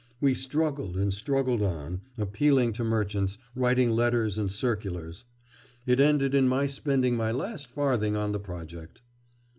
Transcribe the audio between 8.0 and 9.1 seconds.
on the project.